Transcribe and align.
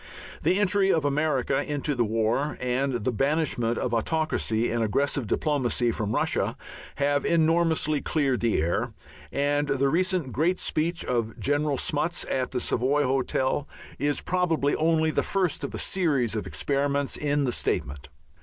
The 0.41 0.59
entry 0.59 0.89
of 0.91 1.05
America 1.05 1.63
into 1.63 1.93
the 1.93 2.03
war 2.03 2.57
and 2.59 2.93
the 3.03 3.11
banishment 3.11 3.77
of 3.77 3.93
autocracy 3.93 4.71
and 4.71 4.83
aggressive 4.83 5.27
diplomacy 5.27 5.91
from 5.91 6.15
Russia 6.15 6.57
have 6.95 7.23
enormously 7.23 8.01
cleared 8.01 8.39
the 8.39 8.59
air, 8.59 8.93
and 9.31 9.67
the 9.67 9.89
recent 9.89 10.31
great 10.31 10.59
speech 10.59 11.05
of 11.05 11.39
General 11.39 11.77
Smuts 11.77 12.25
at 12.31 12.49
the 12.49 12.59
Savoy 12.59 13.03
Hotel 13.03 13.67
is 13.99 14.21
probably 14.21 14.73
only 14.75 15.11
the 15.11 15.21
first 15.21 15.63
of 15.63 15.71
a 15.75 15.77
series 15.77 16.35
of 16.35 16.47
experiments 16.47 17.15
in 17.15 17.45
statement. 17.51 18.09